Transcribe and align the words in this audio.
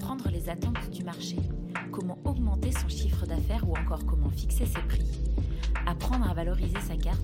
comprendre 0.00 0.30
les 0.30 0.48
attentes 0.48 0.90
du 0.90 1.04
marché, 1.04 1.36
comment 1.92 2.18
augmenter 2.24 2.72
son 2.72 2.88
chiffre 2.88 3.26
d'affaires 3.26 3.68
ou 3.68 3.76
encore 3.76 4.06
comment 4.06 4.30
fixer 4.30 4.64
ses 4.64 4.80
prix, 4.80 5.04
apprendre 5.84 6.28
à 6.28 6.32
valoriser 6.32 6.80
sa 6.80 6.96
carte. 6.96 7.20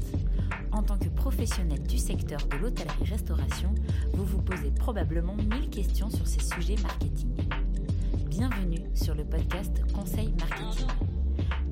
En 0.73 0.83
tant 0.83 0.99
que 0.99 1.09
professionnel 1.09 1.83
du 1.85 1.97
secteur 1.97 2.39
de 2.49 2.57
l'hôtellerie-restauration, 2.59 3.75
vous 4.13 4.27
vous 4.27 4.43
posez 4.43 4.71
probablement 4.73 5.37
mille 5.37 5.71
questions 5.71 6.11
sur 6.11 6.27
ces 6.27 6.41
sujets 6.41 6.77
marketing. 6.83 7.49
Bienvenue 8.29 8.85
sur 8.95 9.15
le 9.15 9.25
podcast 9.25 9.81
Conseil 9.95 10.35
Marketing, 10.39 10.87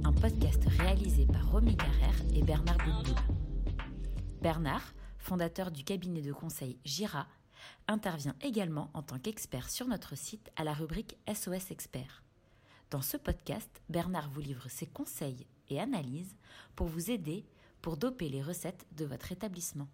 un 0.05 0.13
podcast 0.13 0.65
réalisé 0.79 1.27
par 1.27 1.51
Romy 1.51 1.77
Carrère 1.77 2.17
et 2.35 2.43
Bernard 2.43 2.79
Boudboul. 2.79 3.15
Bernard, 4.41 4.95
fondateur 5.19 5.71
du 5.71 5.85
cabinet 5.85 6.23
de 6.23 6.33
conseil 6.33 6.79
Gira, 6.83 7.27
intervient 7.89 8.35
également 8.41 8.91
en 8.95 9.03
tant 9.03 9.19
qu'expert 9.19 9.71
sur 9.71 9.87
notre 9.87 10.17
site 10.17 10.51
à 10.57 10.65
la 10.65 10.73
rubrique 10.73 11.17
SOS 11.33 11.71
Expert. 11.71 12.23
Dans 12.91 13.03
ce 13.03 13.17
podcast, 13.17 13.83
Bernard 13.89 14.31
vous 14.31 14.41
livre 14.41 14.69
ses 14.69 14.87
conseils 14.87 15.47
et 15.69 15.81
analyses 15.81 16.37
pour 16.77 16.87
vous 16.87 17.11
aider 17.11 17.45
pour 17.83 17.97
doper 17.97 18.29
les 18.29 18.43
recettes 18.43 18.87
de 18.93 19.05
votre 19.05 19.33
établissement. 19.33 19.89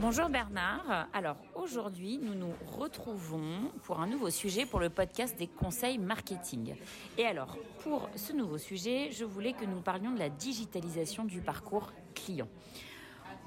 Bonjour 0.00 0.28
Bernard. 0.28 1.08
Alors 1.12 1.38
aujourd'hui, 1.56 2.20
nous 2.22 2.34
nous 2.34 2.52
retrouvons 2.78 3.72
pour 3.82 3.98
un 3.98 4.06
nouveau 4.06 4.30
sujet 4.30 4.64
pour 4.64 4.78
le 4.78 4.90
podcast 4.90 5.36
des 5.36 5.48
conseils 5.48 5.98
marketing. 5.98 6.76
Et 7.18 7.26
alors, 7.26 7.58
pour 7.82 8.08
ce 8.14 8.32
nouveau 8.32 8.58
sujet, 8.58 9.10
je 9.10 9.24
voulais 9.24 9.54
que 9.54 9.64
nous 9.64 9.80
parlions 9.80 10.12
de 10.12 10.18
la 10.20 10.28
digitalisation 10.28 11.24
du 11.24 11.40
parcours 11.40 11.92
client. 12.14 12.46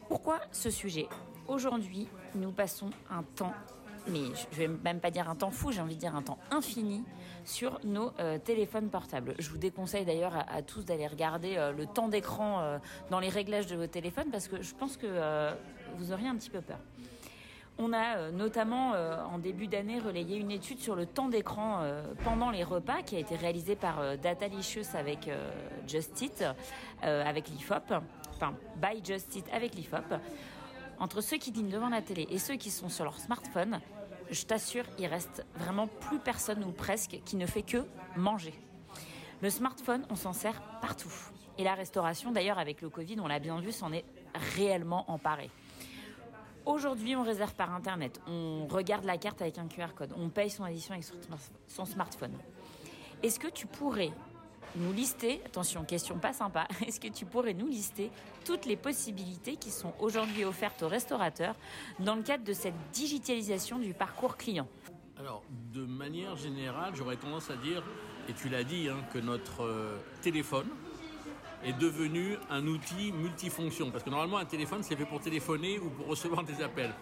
Pourquoi 0.10 0.42
ce 0.52 0.70
sujet? 0.70 1.08
Aujourd'hui, 1.48 2.10
nous 2.36 2.52
passons 2.52 2.90
un 3.10 3.24
temps 3.24 3.54
mais 4.08 4.34
je 4.52 4.58
vais 4.58 4.68
même 4.68 5.00
pas 5.00 5.12
dire 5.12 5.30
un 5.30 5.36
temps 5.36 5.52
fou, 5.52 5.72
j'ai 5.72 5.82
envie 5.82 5.96
de 5.96 6.00
dire 6.00 6.16
un 6.16 6.22
temps 6.22 6.40
infini 6.50 7.04
sur 7.44 7.80
nos 7.84 8.12
euh, 8.20 8.38
téléphones 8.38 8.90
portables. 8.90 9.36
Je 9.40 9.50
vous 9.50 9.58
déconseille 9.58 10.06
d'ailleurs 10.06 10.34
à, 10.36 10.62
tous 10.62 10.86
d'aller 10.86 11.08
regarder 11.08 11.58
euh, 11.58 11.72
le 11.72 11.86
temps 11.86 12.08
d'écran 12.08 12.62
euh, 12.62 12.78
dans 13.10 13.20
les 13.20 13.30
réglages 13.30 13.68
de 13.68 13.76
vos 13.76 13.88
téléphones 13.88 14.30
parce 14.32 14.48
que 14.48 14.62
je 14.62 14.74
pense 14.74 14.98
que 14.98 15.08
vous 15.98 16.12
auriez 16.12 16.28
un 16.28 16.36
petit 16.36 16.50
peu 16.50 16.62
peur. 16.62 16.80
On 17.78 17.94
a 17.94 18.30
notamment 18.32 18.92
en 18.92 19.40
début 19.40 19.68
d'année 19.68 20.00
relayé 20.00 20.38
une 20.38 20.52
étude 20.52 20.80
sur 20.80 20.96
le 20.96 21.06
temps 21.06 21.30
d'écran 21.30 21.82
pendant 22.24 22.52
les 22.52 22.64
repas 22.64 23.02
qui 23.02 23.16
a 23.16 23.20
été 23.20 23.36
réalisée 23.36 23.76
par 23.76 24.18
Datalicious 24.20 24.96
avec 24.96 25.30
Just 25.88 26.22
Eat, 26.22 26.44
avec 27.02 27.48
l'IFOP, 27.50 27.94
enfin 28.34 28.54
by 28.76 29.04
Just 29.04 29.36
Eat 29.36 29.46
avec 29.52 29.74
l'IFOP. 29.74 30.14
Entre 31.00 31.22
ceux 31.22 31.38
qui 31.38 31.52
dînent 31.52 31.70
devant 31.70 31.90
la 31.90 32.04
télé 32.04 32.28
et 32.30 32.38
ceux 32.38 32.56
qui 32.56 32.70
sont 32.70 32.90
sur 32.90 33.04
leur 33.06 33.18
smartphone, 33.18 33.80
je 34.30 34.46
t'assure, 34.46 34.86
il 35.00 35.08
reste 35.08 35.44
vraiment 35.56 35.88
plus 35.88 36.20
personne 36.20 36.64
ou 36.64 36.72
presque 36.72 37.20
qui 37.26 37.36
ne 37.36 37.48
fait 37.48 37.64
que 37.64 37.84
manger. 38.16 38.54
Le 39.42 39.50
smartphone, 39.50 40.06
on 40.12 40.16
s'en 40.16 40.34
sert 40.34 40.62
partout. 40.82 41.12
Et 41.58 41.64
la 41.64 41.74
restauration, 41.74 42.32
d'ailleurs, 42.32 42.60
avec 42.60 42.82
le 42.82 42.90
Covid, 42.90 43.20
on 43.20 43.28
l'a 43.28 43.40
bien 43.40 43.60
vu, 43.60 43.72
s'en 43.72 43.92
est 43.92 44.06
réellement 44.56 45.10
emparée. 45.10 45.50
Aujourd'hui, 46.66 47.16
on 47.16 47.24
réserve 47.24 47.56
par 47.56 47.74
Internet, 47.74 48.22
on 48.28 48.68
regarde 48.68 49.04
la 49.04 49.18
carte 49.18 49.42
avec 49.42 49.58
un 49.58 49.68
QR 49.68 49.94
code, 49.96 50.14
on 50.16 50.30
paye 50.30 50.50
son 50.50 50.64
addition 50.64 50.94
avec 50.94 51.06
son 51.68 51.86
smartphone. 51.86 52.34
Est-ce 53.24 53.40
que 53.40 53.48
tu 53.48 53.66
pourrais 53.66 54.12
nous 54.76 54.94
lister, 54.94 55.42
attention, 55.46 55.84
question 55.84 56.18
pas 56.20 56.34
sympa, 56.34 56.68
est-ce 56.88 57.00
que 57.00 57.08
tu 57.08 57.26
pourrais 57.26 57.56
nous 57.56 57.68
lister 57.68 58.12
toutes 58.46 58.66
les 58.66 58.78
possibilités 58.78 59.56
qui 59.56 59.72
sont 59.72 59.94
aujourd'hui 60.00 60.46
offertes 60.46 60.84
aux 60.84 60.88
restaurateurs 60.88 61.56
dans 62.00 62.16
le 62.16 62.22
cadre 62.22 62.44
de 62.44 62.54
cette 62.54 62.76
digitalisation 62.94 63.80
du 63.80 63.94
parcours 63.94 64.38
client? 64.38 64.68
Alors, 65.18 65.44
de 65.74 65.86
manière 65.86 66.36
générale, 66.36 66.94
j'aurais 66.96 67.18
tendance 67.18 67.50
à 67.50 67.56
dire, 67.56 67.84
et 68.30 68.34
tu 68.34 68.50
l'as 68.50 68.64
dit, 68.64 68.88
hein, 68.88 69.04
que 69.12 69.20
notre 69.20 69.64
euh, 69.64 69.98
téléphone 70.22 70.68
est 71.64 71.74
devenu 71.74 72.38
un 72.50 72.66
outil 72.68 73.12
multifonction. 73.12 73.92
Parce 73.92 74.04
que 74.04 74.10
normalement, 74.10 74.38
un 74.38 74.46
téléphone, 74.46 74.84
c'est 74.84 74.96
fait 74.96 75.06
pour 75.06 75.20
téléphoner 75.20 75.80
ou 75.80 75.90
pour 75.90 76.08
recevoir 76.08 76.44
des 76.44 76.62
appels. 76.62 76.94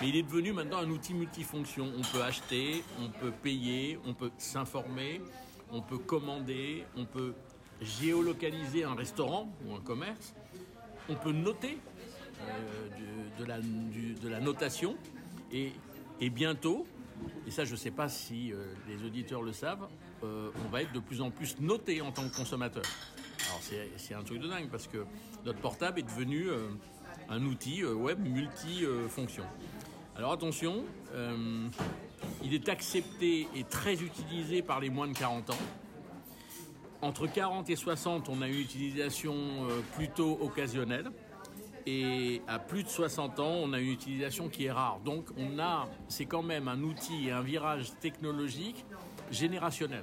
Mais 0.00 0.08
il 0.08 0.16
est 0.16 0.22
devenu 0.22 0.52
maintenant 0.52 0.78
un 0.78 0.90
outil 0.90 1.14
multifonction. 1.14 1.92
On 1.96 2.02
peut 2.02 2.22
acheter, 2.22 2.82
on 3.00 3.08
peut 3.10 3.30
payer, 3.30 3.98
on 4.06 4.14
peut 4.14 4.30
s'informer, 4.38 5.20
on 5.70 5.82
peut 5.82 5.98
commander, 5.98 6.84
on 6.96 7.04
peut 7.04 7.34
géolocaliser 7.80 8.84
un 8.84 8.94
restaurant 8.94 9.52
ou 9.64 9.74
un 9.74 9.80
commerce, 9.80 10.34
on 11.08 11.14
peut 11.14 11.32
noter 11.32 11.78
euh, 12.40 12.88
de, 13.38 13.44
la, 13.44 13.58
de, 13.60 14.28
la, 14.28 14.40
notation 14.40 14.96
et, 15.52 15.72
bientôt, 16.30 16.86
et 17.46 17.50
ça 17.50 17.64
je 17.64 17.72
ne 17.72 17.76
sais 17.76 17.90
pas 17.90 18.08
si 18.08 18.52
euh, 18.52 18.64
les 18.88 19.04
auditeurs 19.04 19.42
le 19.42 19.52
savent, 19.52 19.88
euh, 20.24 20.50
on 20.66 20.68
va 20.70 20.82
être 20.82 20.92
de 20.92 20.98
plus 20.98 21.20
en 21.20 21.30
plus 21.30 21.60
noté 21.60 22.00
en 22.00 22.12
tant 22.12 22.28
que 22.28 22.36
consommateur. 22.36 22.82
C'est 23.60 24.14
un 24.14 24.22
truc 24.22 24.40
de 24.40 24.48
dingue 24.48 24.68
parce 24.70 24.86
que 24.86 25.04
notre 25.44 25.58
portable 25.60 26.00
est 26.00 26.02
devenu 26.02 26.48
un 27.28 27.42
outil 27.44 27.84
web 27.84 28.18
multifonction. 28.20 29.44
Alors 30.16 30.32
attention, 30.32 30.84
il 32.42 32.54
est 32.54 32.68
accepté 32.68 33.48
et 33.54 33.64
très 33.64 33.94
utilisé 33.94 34.62
par 34.62 34.80
les 34.80 34.90
moins 34.90 35.08
de 35.08 35.16
40 35.16 35.50
ans. 35.50 35.58
Entre 37.00 37.26
40 37.28 37.70
et 37.70 37.76
60, 37.76 38.28
on 38.28 38.42
a 38.42 38.48
une 38.48 38.58
utilisation 38.58 39.34
euh, 39.34 39.80
plutôt 39.94 40.36
occasionnelle. 40.40 41.10
Et 41.86 42.42
à 42.48 42.58
plus 42.58 42.82
de 42.82 42.88
60 42.88 43.38
ans, 43.38 43.52
on 43.62 43.72
a 43.72 43.78
une 43.78 43.92
utilisation 43.92 44.48
qui 44.48 44.64
est 44.64 44.72
rare. 44.72 44.98
Donc 45.04 45.26
on 45.36 45.60
a, 45.60 45.88
c'est 46.08 46.26
quand 46.26 46.42
même 46.42 46.66
un 46.66 46.82
outil 46.82 47.28
et 47.28 47.30
un 47.30 47.40
virage 47.40 47.92
technologique 48.00 48.84
générationnel. 49.30 50.02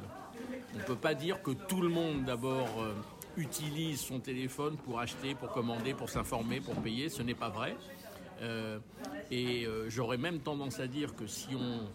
On 0.74 0.78
ne 0.78 0.84
peut 0.84 0.96
pas 0.96 1.14
dire 1.14 1.42
que 1.44 1.52
tout 1.52 1.82
le 1.82 1.90
monde 1.90 2.24
d'abord 2.24 2.70
euh, 2.82 2.94
utilise 3.38 4.00
son 4.00 4.20
téléphone 4.20 4.78
pour 4.78 5.00
acheter, 5.00 5.36
pour 5.36 5.52
commander, 5.52 5.94
pour 5.94 6.10
s'informer, 6.10 6.62
pour 6.62 6.76
payer. 6.76 7.10
Ce 7.10 7.22
n'est 7.22 7.36
pas 7.36 7.50
vrai. 7.50 7.76
Euh, 8.42 8.80
et 9.32 9.66
j'aurais 9.88 10.18
même 10.18 10.40
tendance 10.40 10.80
à 10.80 10.88
dire 10.88 11.16
que 11.16 11.26
si 11.26 11.56
on 11.56 11.88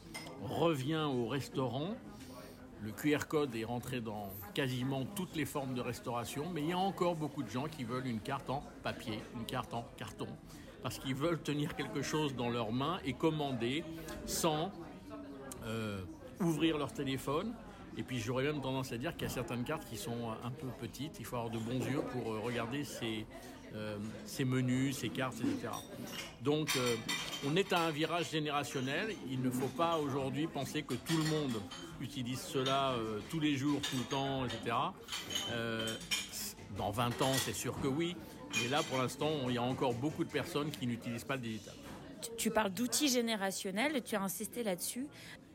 revient 0.42 1.06
au 1.08 1.26
restaurant. 1.26 1.94
Le 2.82 2.92
QR 2.92 3.26
code 3.28 3.54
est 3.54 3.64
rentré 3.64 4.00
dans 4.00 4.30
quasiment 4.54 5.04
toutes 5.04 5.36
les 5.36 5.44
formes 5.44 5.74
de 5.74 5.82
restauration, 5.82 6.46
mais 6.52 6.62
il 6.62 6.68
y 6.68 6.72
a 6.72 6.78
encore 6.78 7.14
beaucoup 7.14 7.42
de 7.42 7.50
gens 7.50 7.64
qui 7.64 7.84
veulent 7.84 8.06
une 8.06 8.20
carte 8.20 8.48
en 8.48 8.64
papier, 8.82 9.20
une 9.36 9.44
carte 9.44 9.74
en 9.74 9.84
carton, 9.98 10.28
parce 10.82 10.98
qu'ils 10.98 11.14
veulent 11.14 11.42
tenir 11.42 11.76
quelque 11.76 12.00
chose 12.00 12.34
dans 12.34 12.48
leurs 12.48 12.72
mains 12.72 12.98
et 13.04 13.12
commander 13.12 13.84
sans 14.24 14.72
euh, 15.66 16.00
ouvrir 16.40 16.78
leur 16.78 16.92
téléphone. 16.92 17.52
Et 17.96 18.02
puis 18.02 18.18
j'aurais 18.18 18.44
même 18.44 18.60
tendance 18.60 18.92
à 18.92 18.98
dire 18.98 19.12
qu'il 19.14 19.22
y 19.22 19.30
a 19.30 19.34
certaines 19.34 19.64
cartes 19.64 19.88
qui 19.88 19.96
sont 19.96 20.30
un 20.44 20.50
peu 20.50 20.68
petites, 20.80 21.18
il 21.18 21.24
faut 21.24 21.36
avoir 21.36 21.50
de 21.50 21.58
bons 21.58 21.84
yeux 21.84 22.02
pour 22.12 22.32
euh, 22.32 22.40
regarder 22.40 22.84
ces, 22.84 23.26
euh, 23.74 23.98
menus, 24.44 24.98
ces 24.98 25.08
cartes, 25.08 25.36
etc. 25.40 25.68
Donc 26.42 26.70
on 27.46 27.56
est 27.56 27.72
à 27.72 27.80
un 27.80 27.90
virage 27.90 28.30
générationnel. 28.30 29.14
Il 29.30 29.40
ne 29.40 29.50
faut 29.50 29.68
pas 29.68 29.98
aujourd'hui 29.98 30.46
penser 30.46 30.82
que 30.82 30.94
tout 30.94 31.16
le 31.16 31.24
monde 31.24 31.60
utilise 32.00 32.40
cela 32.40 32.92
euh, 32.92 33.20
tous 33.30 33.40
les 33.40 33.56
jours, 33.56 33.80
tout 33.80 33.96
le 33.96 34.04
temps, 34.04 34.44
etc. 34.44 34.76
Euh, 35.52 35.86
dans 36.76 36.90
20 36.90 37.22
ans, 37.22 37.32
c'est 37.34 37.54
sûr 37.54 37.78
que 37.80 37.88
oui. 37.88 38.16
Mais 38.62 38.68
là, 38.68 38.82
pour 38.82 38.98
l'instant, 38.98 39.30
il 39.48 39.54
y 39.54 39.58
a 39.58 39.62
encore 39.62 39.94
beaucoup 39.94 40.24
de 40.24 40.30
personnes 40.30 40.70
qui 40.70 40.86
n'utilisent 40.86 41.24
pas 41.24 41.36
le 41.36 41.42
digital. 41.42 41.74
Tu 42.36 42.50
parles 42.50 42.72
d'outils 42.72 43.08
générationnels, 43.08 44.02
tu 44.02 44.16
as 44.16 44.22
insisté 44.22 44.62
là-dessus. 44.62 45.06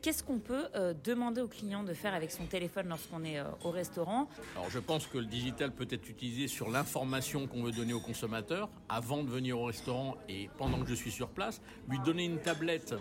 Qu'est-ce 0.06 0.22
qu'on 0.22 0.38
peut 0.38 0.68
euh, 0.76 0.94
demander 1.02 1.40
au 1.40 1.48
client 1.48 1.82
de 1.82 1.92
faire 1.92 2.14
avec 2.14 2.30
son 2.30 2.44
téléphone 2.44 2.86
lorsqu'on 2.88 3.24
est 3.24 3.40
euh, 3.40 3.44
au 3.64 3.72
restaurant? 3.72 4.28
Alors 4.54 4.70
je 4.70 4.78
pense 4.78 5.08
que 5.08 5.18
le 5.18 5.24
digital 5.24 5.72
peut 5.72 5.88
être 5.90 6.08
utilisé 6.08 6.46
sur 6.46 6.70
l'information 6.70 7.48
qu'on 7.48 7.64
veut 7.64 7.72
donner 7.72 7.92
au 7.92 7.98
consommateur 7.98 8.68
avant 8.88 9.24
de 9.24 9.28
venir 9.28 9.58
au 9.58 9.64
restaurant 9.64 10.16
et 10.28 10.48
pendant 10.58 10.80
que 10.80 10.88
je 10.88 10.94
suis 10.94 11.10
sur 11.10 11.30
place. 11.30 11.60
Lui 11.88 11.98
donner 11.98 12.24
une 12.24 12.38
tablette 12.38 12.94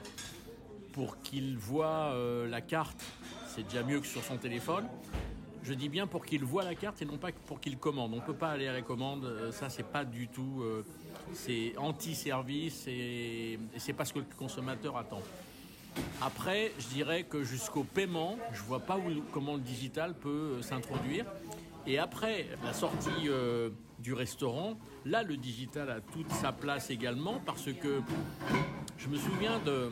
pour 0.93 1.21
qu'il 1.21 1.59
voit 1.59 2.11
euh, 2.15 2.49
la 2.49 2.61
carte, 2.61 3.03
c'est 3.45 3.61
déjà 3.61 3.83
mieux 3.83 3.99
que 3.99 4.07
sur 4.07 4.23
son 4.23 4.37
téléphone. 4.37 4.87
Je 5.61 5.75
dis 5.75 5.89
bien 5.89 6.07
pour 6.07 6.25
qu'il 6.25 6.43
voit 6.43 6.63
la 6.63 6.73
carte 6.73 7.03
et 7.03 7.05
non 7.05 7.19
pas 7.19 7.31
pour 7.45 7.59
qu'il 7.59 7.77
commande. 7.77 8.13
On 8.15 8.15
ne 8.15 8.21
peut 8.21 8.33
pas 8.33 8.49
aller 8.49 8.67
à 8.67 8.73
la 8.73 8.81
commande, 8.81 9.51
ça 9.51 9.69
c'est 9.69 9.85
pas 9.85 10.05
du 10.05 10.27
tout, 10.27 10.63
c'est 11.33 11.77
anti-service 11.77 12.87
et, 12.87 13.59
et 13.75 13.77
c'est 13.77 13.93
pas 13.93 14.05
ce 14.05 14.13
que 14.13 14.19
le 14.19 14.25
consommateur 14.39 14.97
attend. 14.97 15.21
Après, 16.21 16.71
je 16.79 16.87
dirais 16.87 17.23
que 17.23 17.43
jusqu'au 17.43 17.83
paiement, 17.83 18.37
je 18.53 18.61
vois 18.63 18.79
pas 18.79 18.97
où, 18.97 19.21
comment 19.31 19.55
le 19.55 19.61
digital 19.61 20.13
peut 20.13 20.57
euh, 20.57 20.61
s'introduire. 20.61 21.25
Et 21.87 21.99
après 21.99 22.47
la 22.63 22.73
sortie 22.73 23.27
euh, 23.27 23.69
du 23.99 24.13
restaurant, 24.13 24.77
là, 25.05 25.23
le 25.23 25.37
digital 25.37 25.89
a 25.89 26.01
toute 26.01 26.31
sa 26.31 26.51
place 26.51 26.89
également 26.89 27.41
parce 27.45 27.71
que 27.71 28.01
je 28.97 29.07
me 29.07 29.17
souviens 29.17 29.59
de. 29.65 29.91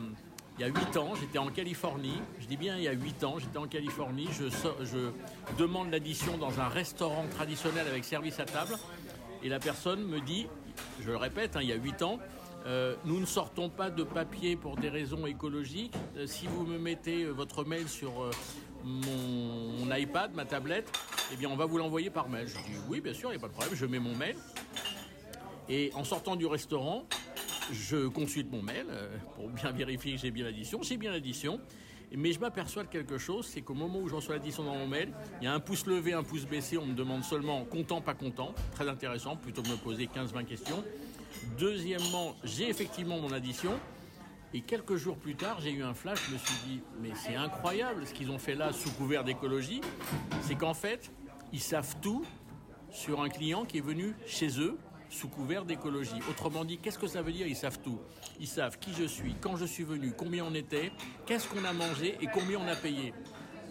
Il 0.56 0.60
y 0.60 0.64
a 0.64 0.68
8 0.68 0.96
ans, 0.98 1.14
j'étais 1.20 1.38
en 1.38 1.48
Californie. 1.48 2.20
Je 2.38 2.46
dis 2.46 2.56
bien 2.56 2.76
il 2.76 2.84
y 2.84 2.88
a 2.88 2.92
8 2.92 3.24
ans, 3.24 3.38
j'étais 3.40 3.58
en 3.58 3.66
Californie. 3.66 4.28
Je, 4.32 4.44
je 4.84 5.10
demande 5.58 5.90
l'addition 5.90 6.38
dans 6.38 6.60
un 6.60 6.68
restaurant 6.68 7.26
traditionnel 7.28 7.88
avec 7.88 8.04
service 8.04 8.38
à 8.38 8.44
table. 8.44 8.74
Et 9.42 9.48
la 9.48 9.58
personne 9.58 10.04
me 10.04 10.20
dit 10.20 10.46
je 11.00 11.10
le 11.10 11.16
répète, 11.16 11.56
hein, 11.56 11.60
il 11.62 11.68
y 11.68 11.72
a 11.72 11.76
8 11.76 12.02
ans, 12.02 12.18
euh, 12.66 12.94
nous 13.04 13.20
ne 13.20 13.26
sortons 13.26 13.68
pas 13.68 13.90
de 13.90 14.02
papier 14.02 14.56
pour 14.56 14.76
des 14.76 14.88
raisons 14.88 15.26
écologiques. 15.26 15.94
Euh, 16.16 16.26
si 16.26 16.46
vous 16.46 16.64
me 16.64 16.78
mettez 16.78 17.26
votre 17.26 17.64
mail 17.64 17.88
sur 17.88 18.30
mon, 18.84 19.86
mon, 19.86 19.94
iPad, 19.94 20.34
ma 20.34 20.44
tablette, 20.44 20.90
eh 21.32 21.36
bien 21.36 21.50
on 21.50 21.56
va 21.56 21.66
vous 21.66 21.78
l'envoyer 21.78 22.10
par 22.10 22.28
mail. 22.28 22.48
Je 22.48 22.54
dis 22.54 22.78
oui, 22.88 23.00
bien 23.00 23.14
sûr, 23.14 23.30
il 23.30 23.36
n'y 23.36 23.38
a 23.38 23.40
pas 23.40 23.48
de 23.48 23.52
problème, 23.52 23.74
je 23.74 23.86
mets 23.86 23.98
mon 23.98 24.14
mail. 24.14 24.36
Et 25.68 25.90
en 25.94 26.04
sortant 26.04 26.36
du 26.36 26.46
restaurant, 26.46 27.06
je 27.72 28.08
consulte 28.08 28.50
mon 28.50 28.62
mail 28.62 28.86
pour 29.36 29.48
bien 29.48 29.70
vérifier 29.70 30.12
que 30.14 30.20
j'ai 30.20 30.30
bien 30.30 30.44
l'addition. 30.44 30.82
J'ai 30.82 30.96
bien 30.96 31.12
l'addition. 31.12 31.60
Mais 32.16 32.32
je 32.32 32.38
m'aperçois 32.38 32.84
de 32.84 32.88
quelque 32.88 33.18
chose, 33.18 33.46
c'est 33.46 33.62
qu'au 33.62 33.74
moment 33.74 33.98
où 33.98 34.08
je 34.08 34.14
reçois 34.14 34.36
l'addition 34.36 34.62
dans 34.62 34.74
mon 34.74 34.86
mail, 34.86 35.12
il 35.40 35.44
y 35.44 35.46
a 35.48 35.52
un 35.52 35.60
pouce 35.60 35.86
levé, 35.86 36.12
un 36.12 36.22
pouce 36.22 36.46
baissé, 36.46 36.78
on 36.78 36.86
me 36.86 36.94
demande 36.94 37.24
seulement 37.24 37.64
content, 37.64 38.00
pas 38.00 38.14
content. 38.14 38.54
Très 38.72 38.88
intéressant, 38.88 39.36
plutôt 39.36 39.62
que 39.62 39.68
de 39.68 39.72
me 39.72 39.78
poser 39.78 40.06
15-20 40.06 40.44
questions. 40.44 40.84
Deuxièmement, 41.58 42.34
j'ai 42.44 42.68
effectivement 42.68 43.18
mon 43.18 43.32
addition. 43.32 43.72
Et 44.52 44.60
quelques 44.60 44.96
jours 44.96 45.16
plus 45.16 45.34
tard, 45.34 45.60
j'ai 45.60 45.72
eu 45.72 45.82
un 45.82 45.94
flash, 45.94 46.20
je 46.28 46.34
me 46.34 46.38
suis 46.38 46.54
dit, 46.66 46.80
mais 47.02 47.10
c'est 47.16 47.34
incroyable 47.34 48.06
ce 48.06 48.14
qu'ils 48.14 48.30
ont 48.30 48.38
fait 48.38 48.54
là 48.54 48.72
sous 48.72 48.90
couvert 48.92 49.24
d'écologie. 49.24 49.80
C'est 50.42 50.54
qu'en 50.54 50.74
fait, 50.74 51.10
ils 51.52 51.60
savent 51.60 51.96
tout 52.00 52.24
sur 52.90 53.20
un 53.20 53.28
client 53.28 53.64
qui 53.64 53.78
est 53.78 53.84
venu 53.84 54.14
chez 54.26 54.60
eux 54.60 54.78
sous 55.10 55.28
couvert 55.28 55.64
d'écologie. 55.64 56.20
Autrement 56.30 56.64
dit, 56.64 56.78
qu'est-ce 56.78 56.98
que 56.98 57.06
ça 57.06 57.22
veut 57.22 57.32
dire 57.32 57.46
Ils 57.46 57.56
savent 57.56 57.80
tout? 57.80 57.98
Ils 58.40 58.48
savent 58.48 58.78
qui 58.78 58.92
je 58.92 59.04
suis, 59.04 59.34
quand 59.40 59.56
je 59.56 59.64
suis 59.64 59.84
venu, 59.84 60.12
combien 60.16 60.44
on 60.44 60.54
était, 60.54 60.92
qu'est-ce 61.26 61.48
qu'on 61.48 61.64
a 61.64 61.72
mangé 61.72 62.16
et 62.20 62.26
combien 62.26 62.58
on 62.58 62.68
a 62.68 62.76
payé. 62.76 63.12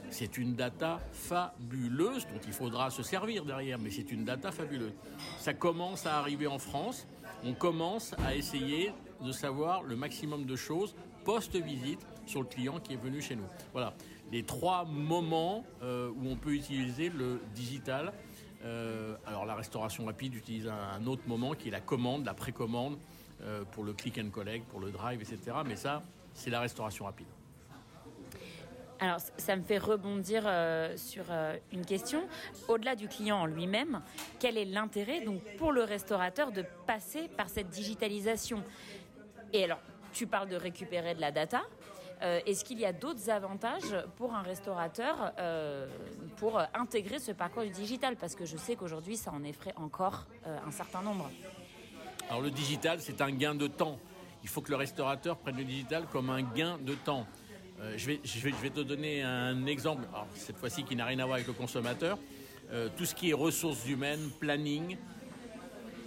C'est 0.10 0.38
une 0.38 0.54
data 0.54 1.00
fabuleuse 1.12 2.28
dont 2.28 2.40
il 2.46 2.54
faudra 2.54 2.92
se 2.92 3.04
servir 3.04 3.46
derrière, 3.46 3.80
mais 3.80 3.90
c'est 3.90 4.12
une 4.12 4.24
data 4.26 4.52
fabuleuse. 4.52 4.94
Ça 5.40 5.54
commence 5.54 6.06
à 6.06 6.20
arriver 6.20 6.48
en 6.48 6.60
France. 6.60 7.08
On 7.46 7.54
commence 7.54 8.14
à 8.26 8.36
essayer 8.36 8.92
de 9.24 9.32
savoir 9.32 9.84
le 9.84 9.96
maximum 9.96 10.46
de 10.46 10.56
choses 10.56 10.96
post-visite 11.26 12.06
sur 12.26 12.42
le 12.42 12.48
client 12.48 12.80
qui 12.80 12.94
est 12.94 12.98
venu 12.98 13.22
chez 13.22 13.36
nous. 13.36 13.48
Voilà 13.72 13.94
les 14.32 14.44
trois 14.44 14.86
moments 14.86 15.64
euh, 15.84 16.10
où 16.10 16.28
on 16.28 16.36
peut 16.36 16.54
utiliser 16.54 17.10
le 17.10 17.40
digital 17.54 18.14
euh, 18.66 19.16
alors 19.26 19.46
la 19.46 19.56
restauration 19.56 20.06
rapide 20.06 20.36
utilise 20.36 20.68
un, 20.68 21.06
autre 21.06 21.24
moment 21.28 21.54
qui 21.54 21.68
est 21.68 21.72
la 21.72 21.82
commande, 21.82 22.26
la 22.26 22.34
précommande 22.34 22.98
euh, 23.42 23.64
pour 23.72 23.84
le 23.84 23.94
click 23.94 24.18
and 24.18 24.30
collect, 24.30 24.66
pour 24.68 24.80
le 24.80 24.92
drive, 24.92 25.22
etc. 25.22 25.58
Mais 25.66 25.76
ça, 25.76 26.02
c'est 26.34 26.50
la 26.50 26.62
restauration 26.62 27.06
rapide. 27.06 27.28
Alors, 29.04 29.20
ça 29.38 29.56
me 29.58 29.64
fait 29.64 29.78
rebondir 29.78 30.44
euh, 30.46 30.96
sur 30.96 31.26
une 31.72 31.86
question. 31.86 32.24
Au-delà 32.70 32.96
du 32.96 33.10
client 33.10 33.38
en 33.38 33.46
lui-même, 33.46 34.02
quel 34.40 34.58
est 34.58 34.66
l'intérêt 34.66 35.22
donc 35.22 35.42
pour 35.58 35.74
le 35.74 35.84
restaurateur 35.84 36.54
de 36.54 36.64
passer 36.88 37.28
par 37.28 37.50
cette 37.50 37.70
digitalisation? 37.70 38.64
Et 39.52 39.66
alors, 39.66 39.80
tu 40.14 40.26
parles 40.26 40.48
de 40.48 40.56
récupérer 40.56 41.16
de 41.16 41.22
la 41.22 41.32
data, 41.32 41.64
euh, 42.24 42.40
est-ce 42.46 42.64
qu'il 42.64 42.80
y 42.80 42.86
a 42.86 42.94
d'autres 42.94 43.30
avantages 43.30 43.96
pour 44.16 44.34
un 44.34 44.42
restaurateur 44.42 45.34
euh, 45.40 45.88
pour 46.38 46.62
intégrer 46.74 47.20
ce 47.20 47.34
parcours 47.34 47.64
du 47.64 47.72
digital? 47.72 48.16
Parce 48.16 48.36
que 48.36 48.46
je 48.46 48.56
sais 48.56 48.76
qu'aujourd'hui, 48.78 49.18
ça 49.18 49.32
en 49.32 49.44
effraie 49.44 49.74
encore 49.76 50.26
euh, 50.48 50.58
un 50.66 50.72
certain 50.72 51.02
nombre. 51.02 51.30
Alors 52.30 52.42
le 52.42 52.52
digital, 52.52 53.02
c'est 53.02 53.20
un 53.22 53.32
gain 53.32 53.56
de 53.56 53.68
temps. 53.68 54.00
Il 54.42 54.50
faut 54.50 54.62
que 54.62 54.72
le 54.72 54.78
restaurateur 54.78 55.38
prenne 55.38 55.58
le 55.58 55.66
digital 55.66 56.06
comme 56.12 56.30
un 56.30 56.42
gain 56.42 56.78
de 56.80 56.94
temps. 56.94 57.26
Je, 57.98 58.08
vais, 58.08 58.20
je, 58.24 58.40
vais, 58.40 58.70
te 58.70 58.82
donner 58.82 59.24
un 59.24 59.66
exemple, 59.66 60.04
cette 60.36 60.58
fois-ci 60.58 60.84
qui 60.84 60.96
n'a 60.96 61.06
rien 61.06 61.20
à 61.20 61.26
voir 61.26 61.36
avec 61.36 61.48
le 61.48 61.54
consommateur. 61.54 62.18
tout 62.98 63.06
ce 63.06 63.16
qui 63.16 63.30
est 63.30 63.34
ressources 63.34 63.88
humaines, 63.88 64.30
planning, 64.40 64.98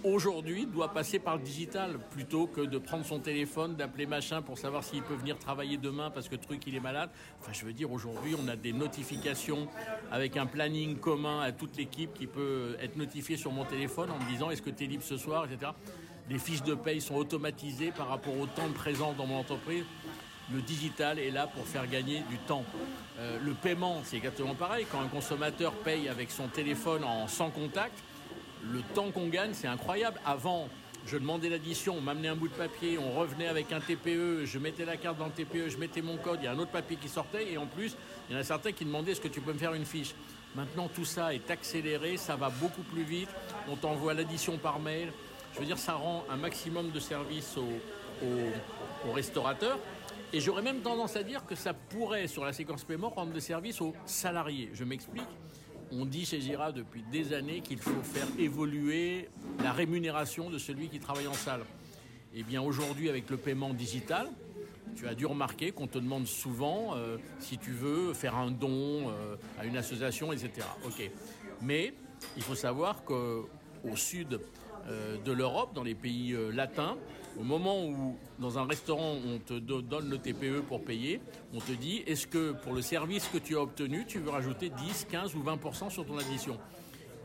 aujourd'hui 0.03 0.65
doit 0.65 0.93
passer 0.93 1.19
par 1.19 1.37
le 1.37 1.43
digital 1.43 1.99
plutôt 2.11 2.47
que 2.47 2.61
de 2.61 2.77
prendre 2.77 3.05
son 3.05 3.19
téléphone, 3.19 3.75
d'appeler 3.75 4.05
machin 4.05 4.41
pour 4.41 4.57
savoir 4.57 4.83
s'il 4.83 5.03
peut 5.03 5.15
venir 5.15 5.37
travailler 5.37 5.77
demain 5.77 6.09
parce 6.09 6.29
que 6.29 6.35
truc 6.35 6.63
il 6.67 6.75
est 6.75 6.79
malade. 6.79 7.09
Enfin, 7.39 7.51
je 7.53 7.65
veux 7.65 7.73
dire, 7.73 7.91
aujourd'hui, 7.91 8.35
on 8.41 8.47
a 8.47 8.55
des 8.55 8.73
notifications 8.73 9.67
avec 10.11 10.37
un 10.37 10.45
planning 10.45 10.97
commun 10.97 11.41
à 11.41 11.51
toute 11.51 11.77
l'équipe 11.77 12.13
qui 12.13 12.27
peut 12.27 12.77
être 12.81 12.95
notifié 12.95 13.37
sur 13.37 13.51
mon 13.51 13.65
téléphone 13.65 14.09
en 14.11 14.23
me 14.23 14.29
disant 14.29 14.49
est-ce 14.49 14.61
que 14.61 14.69
tu 14.69 14.85
es 14.85 14.87
libre 14.87 15.03
ce 15.03 15.17
soir, 15.17 15.45
etc. 15.45 15.71
Les 16.29 16.39
fiches 16.39 16.63
de 16.63 16.75
paye 16.75 16.99
sont 16.99 17.15
automatisées 17.15 17.91
par 17.91 18.09
rapport 18.09 18.37
au 18.37 18.45
temps 18.47 18.67
de 18.67 18.73
présence 18.73 19.15
dans 19.15 19.25
mon 19.25 19.37
entreprise. 19.37 19.85
Le 20.53 20.61
digital 20.61 21.19
est 21.19 21.31
là 21.31 21.47
pour 21.47 21.65
faire 21.65 21.87
gagner 21.87 22.23
du 22.29 22.37
temps. 22.37 22.63
Euh, 23.19 23.37
le 23.43 23.53
paiement, 23.53 24.01
c'est 24.03 24.17
exactement 24.17 24.55
pareil. 24.55 24.85
Quand 24.91 25.01
un 25.01 25.07
consommateur 25.07 25.73
paye 25.73 26.07
avec 26.07 26.31
son 26.31 26.47
téléphone 26.47 27.03
en 27.03 27.27
sans 27.27 27.49
contact, 27.49 27.97
le 28.63 28.81
temps 28.93 29.11
qu'on 29.11 29.27
gagne, 29.27 29.53
c'est 29.53 29.67
incroyable. 29.67 30.19
Avant, 30.25 30.69
je 31.05 31.17
demandais 31.17 31.49
l'addition, 31.49 31.95
on 31.97 32.01
m'amenait 32.01 32.27
un 32.27 32.35
bout 32.35 32.49
de 32.49 32.53
papier, 32.53 32.97
on 32.97 33.17
revenait 33.17 33.47
avec 33.47 33.71
un 33.71 33.79
TPE, 33.79 34.45
je 34.45 34.59
mettais 34.59 34.83
la 34.83 34.97
carte 34.97 35.17
dans 35.17 35.27
le 35.27 35.31
TPE, 35.31 35.69
je 35.69 35.77
mettais 35.77 36.01
mon 36.01 36.17
code, 36.17 36.39
il 36.41 36.45
y 36.45 36.47
a 36.47 36.51
un 36.51 36.59
autre 36.59 36.71
papier 36.71 36.97
qui 36.97 37.07
sortait, 37.07 37.51
et 37.51 37.57
en 37.57 37.65
plus, 37.65 37.95
il 38.29 38.33
y 38.33 38.37
en 38.37 38.41
a 38.41 38.43
certains 38.43 38.73
qui 38.73 38.83
demandaient 38.83 39.13
est-ce 39.13 39.21
que 39.21 39.29
tu 39.29 39.39
peux 39.39 39.53
me 39.53 39.57
faire 39.57 39.73
une 39.73 39.85
fiche. 39.85 40.13
Maintenant, 40.55 40.89
tout 40.93 41.05
ça 41.05 41.33
est 41.33 41.49
accéléré, 41.49 42.17
ça 42.17 42.35
va 42.35 42.49
beaucoup 42.49 42.81
plus 42.81 43.03
vite, 43.03 43.29
on 43.69 43.75
t'envoie 43.75 44.13
l'addition 44.13 44.57
par 44.57 44.79
mail. 44.79 45.11
Je 45.53 45.59
veux 45.59 45.65
dire, 45.65 45.77
ça 45.77 45.93
rend 45.93 46.25
un 46.29 46.35
maximum 46.35 46.91
de 46.91 46.99
service 46.99 47.55
aux, 47.57 49.13
restaurateurs. 49.13 49.79
Et 50.33 50.39
j'aurais 50.39 50.61
même 50.61 50.81
tendance 50.81 51.15
à 51.15 51.23
dire 51.23 51.45
que 51.45 51.55
ça 51.55 51.73
pourrait, 51.73 52.27
sur 52.27 52.43
la 52.43 52.53
séquence 52.53 52.83
paiement, 52.83 53.09
rendre 53.09 53.31
de 53.31 53.39
service 53.39 53.81
aux 53.81 53.93
salariés. 54.05 54.69
Je 54.73 54.83
m'explique 54.83 55.23
on 55.91 56.05
dit 56.05 56.25
chez 56.25 56.41
Gira 56.41 56.71
depuis 56.71 57.03
des 57.11 57.33
années 57.33 57.61
qu'il 57.61 57.79
faut 57.79 58.01
faire 58.03 58.27
évoluer 58.37 59.29
la 59.63 59.71
rémunération 59.71 60.49
de 60.49 60.57
celui 60.57 60.89
qui 60.89 60.99
travaille 60.99 61.27
en 61.27 61.33
salle. 61.33 61.61
Eh 62.33 62.43
bien 62.43 62.61
aujourd'hui, 62.61 63.09
avec 63.09 63.29
le 63.29 63.37
paiement 63.37 63.73
digital, 63.73 64.27
tu 64.95 65.07
as 65.07 65.15
dû 65.15 65.25
remarquer 65.25 65.71
qu'on 65.71 65.87
te 65.87 65.97
demande 65.97 66.27
souvent 66.27 66.95
euh, 66.95 67.17
si 67.39 67.57
tu 67.57 67.71
veux 67.71 68.13
faire 68.13 68.35
un 68.35 68.51
don 68.51 69.09
euh, 69.09 69.35
à 69.59 69.65
une 69.65 69.77
association, 69.77 70.33
etc. 70.33 70.67
Ok. 70.85 71.09
Mais 71.61 71.93
il 72.35 72.43
faut 72.43 72.55
savoir 72.55 73.03
qu'au 73.03 73.47
sud 73.95 74.39
euh, 74.87 75.17
de 75.23 75.31
l'Europe, 75.31 75.73
dans 75.73 75.83
les 75.83 75.95
pays 75.95 76.35
latins, 76.51 76.97
au 77.39 77.43
moment 77.43 77.85
où, 77.85 78.17
dans 78.39 78.57
un 78.57 78.65
restaurant, 78.65 79.15
on 79.25 79.39
te 79.39 79.53
donne 79.53 80.09
le 80.09 80.17
TPE 80.17 80.61
pour 80.61 80.83
payer, 80.83 81.21
on 81.53 81.59
te 81.59 81.71
dit 81.71 82.03
est-ce 82.07 82.27
que 82.27 82.51
pour 82.51 82.73
le 82.73 82.81
service 82.81 83.27
que 83.27 83.37
tu 83.37 83.55
as 83.55 83.61
obtenu, 83.61 84.05
tu 84.05 84.19
veux 84.19 84.29
rajouter 84.29 84.69
10, 84.69 85.07
15 85.09 85.35
ou 85.35 85.43
20% 85.43 85.89
sur 85.89 86.05
ton 86.05 86.17
addition? 86.17 86.57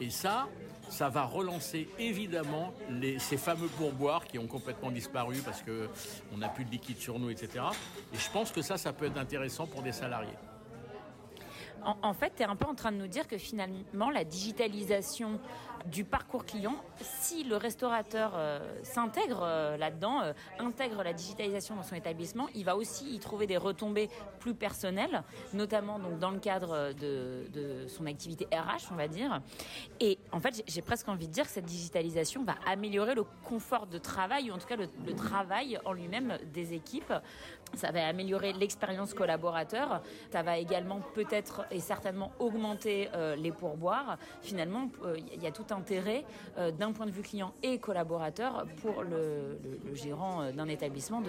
Et 0.00 0.11
ça, 0.11 0.49
ça 0.88 1.09
va 1.09 1.25
relancer 1.25 1.88
évidemment 1.99 2.75
ces 3.19 3.37
fameux 3.37 3.69
pourboires 3.69 4.26
qui 4.26 4.38
ont 4.38 4.47
complètement 4.47 4.90
disparu 4.90 5.37
parce 5.45 5.62
qu'on 5.62 6.37
n'a 6.37 6.49
plus 6.49 6.64
de 6.64 6.71
liquide 6.71 6.99
sur 6.99 7.19
nous, 7.19 7.31
etc. 7.31 7.64
Et 8.12 8.19
je 8.19 8.31
pense 8.31 8.52
que 8.52 8.62
ça, 8.62 8.76
ça 8.76 8.92
peut 8.92 9.07
être 9.07 9.19
intéressant 9.19 9.66
pour 9.66 9.83
des 9.83 9.92
salariés. 9.92 10.37
En, 11.85 12.12
fait, 12.14 12.33
tu 12.37 12.42
es 12.42 12.47
un 12.47 12.54
peu 12.54 12.66
en 12.66 12.76
train 12.76 12.92
de 12.92 12.97
nous 12.97 13.09
dire 13.09 13.26
que 13.26 13.38
finalement, 13.38 14.11
la 14.11 14.25
digitalisation 14.25 15.40
du 15.86 16.04
parcours 16.04 16.44
client, 16.44 16.76
si 17.00 17.44
le 17.44 17.56
restaurateur 17.56 18.32
euh, 18.34 18.60
s'intègre 18.82 19.40
euh, 19.42 19.76
là-dedans, 19.76 20.20
euh, 20.22 20.32
intègre 20.58 21.02
la 21.02 21.12
digitalisation 21.12 21.74
dans 21.76 21.82
son 21.82 21.94
établissement, 21.94 22.48
il 22.54 22.64
va 22.64 22.76
aussi 22.76 23.14
y 23.14 23.18
trouver 23.18 23.46
des 23.46 23.56
retombées 23.56 24.08
plus 24.38 24.54
personnelles, 24.54 25.22
notamment 25.52 25.98
donc 25.98 26.18
dans 26.18 26.30
le 26.30 26.38
cadre 26.38 26.92
de, 26.92 27.86
son 27.88 28.06
activité 28.06 28.46
RH, 28.52 28.92
on 28.92 28.96
va 28.96 29.08
dire. 29.08 29.40
Et 30.00 30.18
en 30.30 30.40
fait, 30.40 30.62
j'ai 30.66 30.82
presque 30.82 31.08
envie 31.08 31.28
de 31.28 31.32
dire 31.32 31.44
que 31.44 31.50
cette 31.50 31.64
digitalisation 31.64 32.44
va 32.44 32.54
améliorer 32.66 33.14
le 33.14 33.24
confort 33.44 33.86
de 33.86 33.98
travail, 33.98 34.50
ou 34.50 34.54
en 34.54 34.58
tout 34.58 34.66
cas 34.66 34.76
le, 34.76 34.88
le 35.06 35.14
travail 35.14 35.78
en 35.84 35.92
lui-même 35.92 36.38
des 36.52 36.74
équipes. 36.74 37.12
Ça 37.74 37.90
va 37.90 38.06
améliorer 38.06 38.52
l'expérience 38.52 39.14
collaborateur. 39.14 40.02
Ça 40.30 40.42
va 40.42 40.58
également 40.58 41.00
peut-être 41.14 41.64
et 41.70 41.80
certainement 41.80 42.32
augmenter 42.38 43.08
les 43.38 43.50
pourboires. 43.50 44.18
Finalement, 44.42 44.90
il 45.34 45.42
y 45.42 45.46
a 45.46 45.52
tout 45.52 45.72
intérêt 45.73 46.25
euh, 46.59 46.71
d'un 46.71 46.93
point 46.93 47.07
de 47.07 47.11
vue 47.11 47.23
client 47.23 47.52
et 47.62 47.79
collaborateur 47.79 48.67
pour 48.83 49.02
le, 49.02 49.59
gérant 49.95 50.43
euh, 50.43 50.52
d'un 50.52 50.69
établissement 50.69 51.23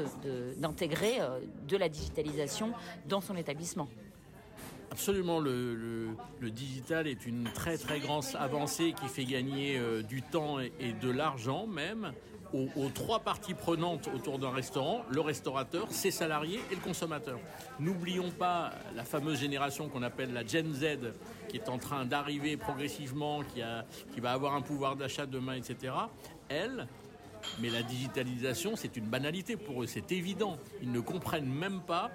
d'intégrer 0.58 1.18
de, 1.18 1.22
euh, 1.22 1.40
de, 1.68 1.78
la 1.78 1.90
digitalisation 1.90 2.72
dans 3.08 3.22
son 3.22 3.36
établissement. 3.36 3.88
Absolument, 4.94 5.40
le, 5.40 6.16
digital 6.52 7.08
est 7.08 7.26
une 7.26 7.46
très 7.46 7.80
très 7.80 8.00
grande 8.00 8.26
avancée 8.36 8.94
qui 8.94 9.08
fait 9.08 9.26
gagner 9.26 9.82
du 10.08 10.22
temps 10.22 10.60
et, 10.60 10.94
de 11.02 11.10
l'argent 11.10 11.66
même 11.66 12.14
aux, 12.54 12.90
trois 12.94 13.22
parties 13.22 13.56
prenantes 13.56 14.08
autour 14.14 14.38
d'un 14.38 14.52
restaurant, 14.52 15.02
le 15.10 15.20
restaurateur, 15.22 15.88
ses 15.90 16.12
salariés 16.12 16.60
et 16.72 16.76
le 16.76 16.82
consommateur. 16.82 17.40
N'oublions 17.80 18.30
pas 18.30 18.70
la 18.96 19.04
fameuse 19.04 19.40
génération 19.40 19.90
qu'on 19.90 20.04
appelle 20.04 20.32
la 20.32 20.46
Gen 20.46 20.72
Z, 20.72 20.86
qui 21.50 21.58
est 21.58 21.70
en 21.70 21.80
train 21.80 22.06
d'arriver 22.06 22.56
progressivement, 22.56 23.42
qui, 23.42 23.64
qui 24.14 24.20
va 24.20 24.32
avoir 24.32 24.54
un 24.54 24.62
pouvoir 24.62 24.96
d'achat 24.96 25.26
demain, 25.26 25.56
etc. 25.56 25.92
Elle, 26.50 26.88
mais 27.60 27.72
la 27.72 27.82
digitalisation, 27.82 28.76
c'est 28.76 28.96
une 28.96 29.06
banalité 29.08 29.58
pour 29.58 29.82
eux, 29.82 29.88
c'est 29.88 30.12
évident. 30.12 30.60
Ils 30.84 30.92
ne 30.92 31.00
comprennent 31.00 31.52
même 31.52 31.82
pas 31.82 32.12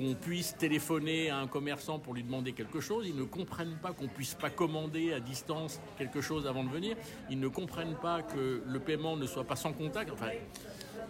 qu'on 0.00 0.14
puisse 0.14 0.56
téléphoner 0.56 1.30
à 1.30 1.38
un 1.38 1.46
commerçant 1.46 1.98
pour 1.98 2.14
lui 2.14 2.22
demander 2.22 2.52
quelque 2.52 2.80
chose, 2.80 3.06
ils 3.06 3.16
ne 3.16 3.24
comprennent 3.24 3.76
pas 3.82 3.92
qu'on 3.92 4.08
puisse 4.08 4.34
pas 4.34 4.48
commander 4.48 5.12
à 5.12 5.20
distance 5.20 5.80
quelque 5.98 6.20
chose 6.20 6.46
avant 6.46 6.64
de 6.64 6.70
venir, 6.70 6.96
ils 7.28 7.38
ne 7.38 7.48
comprennent 7.48 7.96
pas 8.00 8.22
que 8.22 8.62
le 8.66 8.80
paiement 8.80 9.16
ne 9.16 9.26
soit 9.26 9.44
pas 9.44 9.56
sans 9.56 9.72
contact, 9.72 10.10
enfin, 10.10 10.28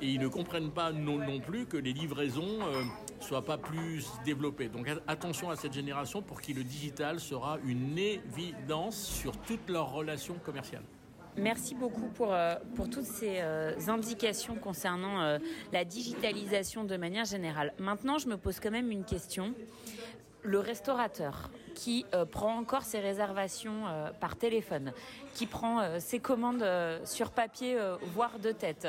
et 0.03 0.07
ils 0.09 0.19
ne 0.19 0.29
comprennent 0.29 0.71
pas 0.71 0.93
non, 0.93 1.41
plus 1.41 1.67
que 1.67 1.77
les 1.77 1.93
livraisons 1.93 2.59
euh, 2.63 2.83
soient 3.21 3.45
pas 3.45 3.59
plus 3.59 4.07
développées. 4.25 4.69
Donc 4.69 4.89
attention 5.07 5.51
à 5.51 5.57
cette 5.57 5.73
génération 5.73 6.23
pour 6.23 6.41
qui 6.41 6.53
le 6.53 6.65
digital 6.65 7.21
sera 7.21 7.59
une 7.65 7.97
évidence 7.97 8.97
sur 8.97 9.37
toutes 9.37 9.69
leurs 9.69 9.93
relations 9.93 10.37
commerciales. 10.45 10.85
Merci 11.41 11.75
beaucoup 11.75 12.09
pour, 12.15 12.35
euh, 12.35 12.55
toutes 12.91 13.05
ces 13.05 13.39
euh, 13.39 13.73
indications 13.89 14.57
concernant 14.57 15.23
euh, 15.23 15.39
la 15.73 15.87
digitalisation 15.87 16.85
de 16.85 16.99
manière 16.99 17.25
générale. 17.25 17.73
Maintenant, 17.79 18.19
je 18.19 18.29
me 18.29 18.37
pose 18.37 18.61
quand 18.61 18.71
même 18.71 18.91
une 18.91 19.05
question. 19.05 19.55
Le 20.43 20.59
restaurateur 20.59 21.51
qui 21.75 22.05
prend 22.31 22.57
encore 22.57 22.83
ses 22.83 22.99
réservations 22.99 23.85
par 24.21 24.37
téléphone, 24.37 24.93
qui 25.35 25.47
prend 25.47 26.01
ses 26.01 26.19
commandes 26.19 26.65
sur 27.05 27.31
papier, 27.31 27.79
voire 28.15 28.39
de 28.39 28.51
tête, 28.51 28.89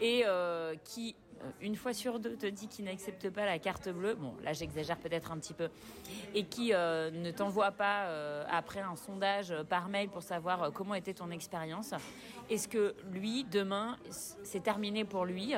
et 0.00 0.24
qui 0.84 1.16
une 1.60 1.76
fois 1.76 1.92
sur 1.92 2.18
deux 2.18 2.36
te 2.36 2.46
dit 2.46 2.68
qu'il 2.68 2.84
n'accepte 2.84 3.30
pas 3.30 3.44
la 3.44 3.58
carte 3.58 3.88
bleue, 3.88 4.14
bon 4.14 4.34
là 4.42 4.52
j'exagère 4.52 4.98
peut-être 4.98 5.32
un 5.32 5.38
petit 5.38 5.54
peu, 5.54 5.68
et 6.34 6.44
qui 6.44 6.72
euh, 6.72 7.10
ne 7.10 7.30
t'envoie 7.30 7.72
pas 7.72 8.04
euh, 8.04 8.44
après 8.50 8.80
un 8.80 8.96
sondage 8.96 9.54
par 9.68 9.88
mail 9.88 10.08
pour 10.08 10.22
savoir 10.22 10.72
comment 10.72 10.94
était 10.94 11.14
ton 11.14 11.30
expérience, 11.30 11.94
est-ce 12.50 12.68
que 12.68 12.94
lui, 13.10 13.44
demain, 13.44 13.96
c'est 14.10 14.62
terminé 14.62 15.04
pour 15.04 15.24
lui? 15.24 15.54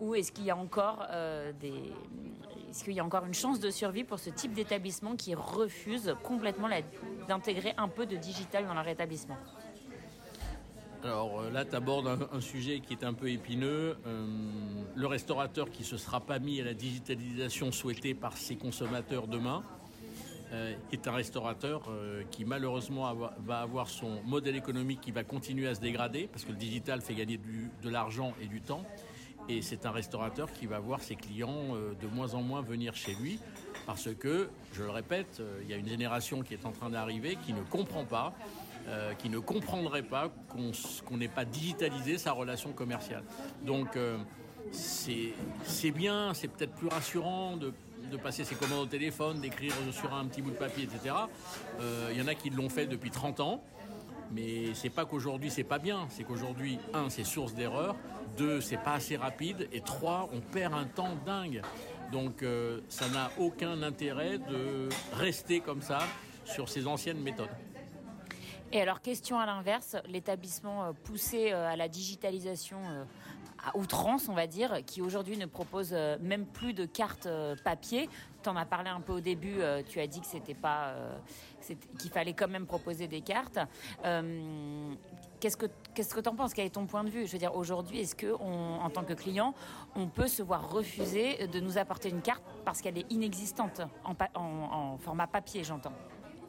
Ou 0.00 0.14
est-ce 0.14 0.32
qu'il 0.32 0.44
y 0.44 0.50
a 0.50 0.56
encore 0.56 1.06
des... 1.60 1.92
Est-ce 2.70 2.84
qu'il 2.84 2.94
y 2.94 3.00
a 3.00 3.04
encore 3.04 3.26
une 3.26 3.34
chance 3.34 3.60
de 3.60 3.68
survie 3.68 4.02
pour 4.02 4.18
ce 4.18 4.30
type 4.30 4.54
d'établissement 4.54 5.14
qui 5.14 5.34
refuse 5.34 6.14
complètement 6.22 6.70
d'intégrer 7.28 7.74
un 7.76 7.86
peu 7.86 8.06
de 8.06 8.16
digital 8.16 8.66
dans 8.66 8.72
leur 8.72 8.88
établissement? 8.88 9.36
Alors 11.04 11.40
euh, 11.40 11.50
là, 11.50 11.64
tu 11.64 11.74
abordes 11.74 12.18
un, 12.32 12.40
sujet 12.40 12.80
qui 12.80 12.92
est 12.92 13.04
un 13.04 13.12
peu 13.12 13.30
épineux. 13.30 13.96
Euh, 14.06 14.26
le 14.94 15.06
restaurateur 15.06 15.70
qui 15.70 15.82
ne 15.82 15.86
se 15.86 15.96
sera 15.96 16.20
pas 16.20 16.38
mis 16.38 16.60
à 16.60 16.64
la 16.64 16.74
digitalisation 16.74 17.72
souhaitée 17.72 18.14
par 18.14 18.36
ses 18.36 18.56
consommateurs 18.56 19.26
demain 19.26 19.62
euh, 20.52 20.74
est 20.92 21.08
un 21.08 21.12
restaurateur 21.12 21.90
qui 22.30 22.44
malheureusement 22.44 23.12
va 23.14 23.60
avoir 23.60 23.88
son 23.88 24.22
modèle 24.24 24.56
économique 24.56 25.00
qui 25.00 25.10
va 25.10 25.24
continuer 25.24 25.66
à 25.66 25.74
se 25.74 25.80
dégrader 25.80 26.28
parce 26.30 26.44
que 26.44 26.52
le 26.52 26.58
digital 26.58 27.00
fait 27.00 27.14
gagner 27.14 27.40
de 27.82 27.90
l'argent 27.90 28.34
et 28.40 28.46
du 28.46 28.60
temps. 28.60 28.84
Et 29.48 29.60
c'est 29.60 29.86
un 29.86 29.90
restaurateur 29.90 30.52
qui 30.52 30.66
va 30.66 30.78
voir 30.78 31.00
ses 31.00 31.16
clients 31.16 31.74
de 32.00 32.06
moins 32.06 32.34
en 32.34 32.42
moins 32.42 32.62
venir 32.62 32.94
chez 32.94 33.14
lui 33.14 33.40
parce 33.86 34.14
que, 34.14 34.50
je 34.72 34.84
le 34.84 34.90
répète, 34.90 35.42
il 35.62 35.68
y 35.70 35.74
a 35.74 35.76
une 35.76 35.88
génération 35.88 36.42
qui 36.42 36.54
est 36.54 36.64
en 36.64 36.70
train 36.70 36.90
d'arriver 36.90 37.36
qui 37.44 37.52
ne 37.52 37.62
comprend 37.62 38.04
pas 38.04 38.32
euh, 38.88 39.14
qui 39.14 39.28
ne 39.28 39.38
comprendrait 39.38 40.02
pas 40.02 40.32
qu'on 40.48 41.16
n'ait 41.16 41.28
pas 41.28 41.44
digitalisé 41.44 42.18
sa 42.18 42.32
relation 42.32 42.72
commerciale. 42.72 43.22
Donc 43.64 43.96
euh, 43.96 44.18
c'est 44.72 45.90
bien, 45.92 46.34
c'est 46.34 46.48
peut-être 46.48 46.74
plus 46.74 46.88
rassurant 46.88 47.56
de, 47.56 47.72
passer 48.22 48.44
ses 48.44 48.56
commandes 48.56 48.80
au 48.80 48.86
téléphone, 48.86 49.40
d'écrire 49.40 49.72
sur 49.92 50.12
un 50.12 50.26
petit 50.26 50.42
bout 50.42 50.50
de 50.50 50.56
papier, 50.56 50.84
etc. 50.84 51.14
Euh, 51.80 52.10
il 52.12 52.18
y 52.18 52.22
en 52.22 52.26
a 52.26 52.34
qui 52.34 52.50
l'ont 52.50 52.68
fait 52.68 52.86
depuis 52.86 53.10
30 53.10 53.40
ans. 53.40 53.62
Mais 54.32 54.74
c'est 54.74 54.90
pas 54.90 55.04
qu'aujourd'hui 55.04 55.50
c'est 55.50 55.62
pas 55.62 55.78
bien, 55.78 56.06
c'est 56.10 56.24
qu'aujourd'hui, 56.24 56.78
un, 56.92 57.08
c'est 57.08 57.24
source 57.24 57.54
d'erreur, 57.54 57.94
deux, 58.36 58.60
c'est 58.60 58.78
pas 58.78 58.94
assez 58.94 59.16
rapide, 59.16 59.68
et 59.72 59.82
trois, 59.82 60.28
on 60.32 60.40
perd 60.40 60.74
un 60.74 60.84
temps 60.84 61.16
dingue. 61.24 61.62
Donc 62.10 62.44
ça 62.88 63.08
n'a 63.10 63.30
aucun 63.38 63.82
intérêt 63.82 64.38
de 64.38 64.88
rester 65.14 65.60
comme 65.60 65.82
ça 65.82 66.00
sur 66.44 66.68
ces 66.68 66.86
anciennes 66.86 67.20
méthodes. 67.20 67.48
Et 68.74 68.80
alors, 68.80 69.02
question 69.02 69.38
à 69.38 69.44
l'inverse, 69.44 69.96
l'établissement 70.08 70.84
euh, 70.84 70.92
poussé 71.04 71.52
euh, 71.52 71.70
à 71.70 71.76
la 71.76 71.88
digitalisation 71.88 72.78
euh, 72.88 73.04
à 73.66 73.76
outrance, 73.76 74.30
on 74.30 74.32
va 74.32 74.46
dire, 74.46 74.82
qui 74.86 75.02
aujourd'hui 75.02 75.36
ne 75.36 75.44
propose 75.44 75.92
même 75.92 76.46
plus 76.46 76.72
de 76.72 76.84
cartes 76.84 77.28
papier. 77.62 78.08
Tu 78.42 78.48
en 78.48 78.56
as 78.56 78.64
parlé 78.64 78.90
un 78.90 79.00
peu 79.00 79.12
au 79.12 79.20
début, 79.20 79.58
tu 79.86 80.00
as 80.00 80.08
dit 80.08 80.20
que 80.20 80.26
c'était 80.26 80.54
pas, 80.54 80.96
qu'il 81.96 82.10
fallait 82.10 82.32
quand 82.32 82.48
même 82.48 82.66
proposer 82.66 83.06
des 83.06 83.20
cartes. 83.20 83.60
Qu'est-ce 85.38 85.56
que 85.56 85.66
qu'est-ce 85.94 86.12
que 86.12 86.18
tu 86.18 86.28
en 86.28 86.34
penses? 86.34 86.54
Quel 86.54 86.66
est 86.66 86.70
ton 86.70 86.86
point 86.86 87.04
de 87.04 87.08
vue? 87.08 87.24
Je 87.24 87.30
veux 87.30 87.38
dire, 87.38 87.54
aujourd'hui, 87.54 88.00
est-ce 88.00 88.16
que, 88.16 88.34
en 88.34 88.90
tant 88.90 89.04
que 89.04 89.12
client, 89.12 89.54
on 89.94 90.08
peut 90.08 90.26
se 90.26 90.42
voir 90.42 90.68
refuser 90.68 91.46
de 91.46 91.60
nous 91.60 91.78
apporter 91.78 92.08
une 92.08 92.20
carte 92.20 92.42
parce 92.64 92.80
qu'elle 92.80 92.98
est 92.98 93.12
inexistante? 93.12 93.80
En 94.34 94.98
format 94.98 95.28
papier, 95.28 95.62
j'entends 95.62 95.94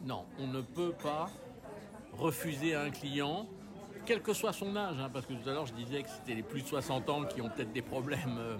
Non, 0.03 0.25
on 0.39 0.47
ne 0.47 0.61
peut 0.61 0.93
pas 0.93 1.29
refuser 2.17 2.75
à 2.75 2.81
un 2.81 2.89
client, 2.89 3.47
quel 4.05 4.21
que 4.21 4.33
soit 4.33 4.53
son 4.53 4.75
âge, 4.75 4.95
hein, 4.99 5.09
parce 5.11 5.25
que 5.25 5.33
tout 5.33 5.49
à 5.49 5.53
l'heure 5.53 5.65
je 5.65 5.73
disais 5.73 6.03
que 6.03 6.09
c'était 6.09 6.35
les 6.35 6.43
plus 6.43 6.61
de 6.61 6.67
60 6.67 7.09
ans 7.09 7.23
qui 7.23 7.41
ont 7.41 7.49
peut-être 7.49 7.71
des 7.71 7.81
problèmes 7.81 8.37
euh, 8.37 8.57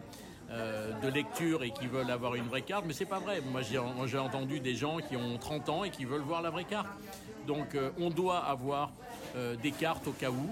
euh, 0.52 0.92
de 1.02 1.08
lecture 1.10 1.64
et 1.64 1.72
qui 1.72 1.88
veulent 1.88 2.12
avoir 2.12 2.36
une 2.36 2.48
vraie 2.48 2.62
carte, 2.62 2.86
mais 2.88 2.94
c'est 2.94 3.06
pas 3.06 3.20
vrai. 3.20 3.42
Moi 3.52 3.62
j'ai 3.62 4.18
entendu 4.18 4.60
des 4.60 4.76
gens 4.76 4.98
qui 4.98 5.16
ont 5.18 5.38
30 5.38 5.70
ans 5.70 5.84
et 5.84 5.90
qui 5.90 6.06
veulent 6.06 6.22
voir 6.22 6.42
la 6.42 6.50
vraie 6.50 6.64
carte. 6.64 6.90
Donc 7.48 7.76
euh, 7.76 7.92
on 8.00 8.10
doit 8.10 8.40
avoir 8.40 8.92
des 9.64 9.72
cartes 9.72 10.08
au 10.08 10.12
cas 10.12 10.30
où. 10.30 10.48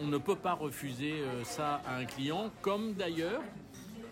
on 0.00 0.06
ne 0.06 0.16
peut 0.16 0.36
pas 0.36 0.54
refuser 0.54 1.22
ça 1.42 1.82
à 1.86 1.96
un 1.96 2.06
client, 2.06 2.50
comme 2.62 2.94
d'ailleurs 2.94 3.42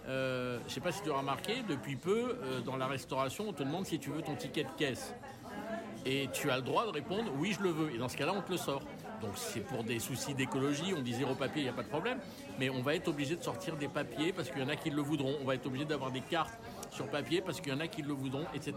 je 0.06 0.58
ne 0.62 0.68
sais 0.68 0.80
pas 0.80 0.92
si 0.92 1.02
tu 1.02 1.10
as 1.10 1.16
remarqué, 1.16 1.62
depuis 1.66 1.96
peu, 1.96 2.36
dans 2.66 2.76
la 2.76 2.86
restauration, 2.86 3.46
on 3.48 3.52
te 3.54 3.62
demande 3.62 3.86
si 3.86 3.98
tu 3.98 4.10
veux 4.10 4.20
ton 4.20 4.34
ticket 4.34 4.64
de 4.64 4.70
caisse. 4.76 5.14
Et 6.04 6.28
tu 6.32 6.50
as 6.50 6.56
le 6.56 6.62
droit 6.62 6.86
de 6.86 6.90
répondre 6.90 7.30
oui, 7.38 7.54
je 7.56 7.62
le 7.62 7.70
veux. 7.70 7.94
Et 7.94 7.98
dans 7.98 8.08
ce 8.08 8.16
cas-là, 8.16 8.32
on 8.34 8.42
te 8.42 8.50
le 8.50 8.56
sort. 8.56 8.82
Donc 9.20 9.32
c'est 9.36 9.60
pour 9.60 9.84
des 9.84 10.00
soucis 10.00 10.34
d'écologie, 10.34 10.92
on 10.96 11.00
dit 11.00 11.14
zéro 11.14 11.36
papier, 11.36 11.62
il 11.62 11.64
n'y 11.64 11.70
a 11.70 11.72
pas 11.72 11.84
de 11.84 11.88
problème. 11.88 12.18
Mais 12.58 12.70
on 12.70 12.82
va 12.82 12.96
être 12.96 13.06
obligé 13.06 13.36
de 13.36 13.42
sortir 13.42 13.76
des 13.76 13.86
papiers 13.86 14.32
parce 14.32 14.50
qu'il 14.50 14.60
y 14.60 14.64
en 14.64 14.68
a 14.68 14.74
qui 14.74 14.90
le 14.90 15.00
voudront. 15.00 15.36
On 15.40 15.44
va 15.44 15.54
être 15.54 15.66
obligé 15.66 15.84
d'avoir 15.84 16.10
des 16.10 16.22
cartes 16.22 16.58
sur 16.90 17.06
papier 17.06 17.40
parce 17.40 17.60
qu'il 17.60 17.72
y 17.72 17.76
en 17.76 17.80
a 17.80 17.86
qui 17.86 18.02
le 18.02 18.12
voudront, 18.12 18.46
etc. 18.52 18.74